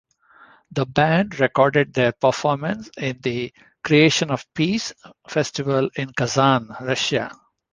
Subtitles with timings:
[0.71, 3.53] The band recorded their performance in the
[3.83, 4.93] "Creation of Peace"
[5.27, 7.31] festival in Kazan, Russia.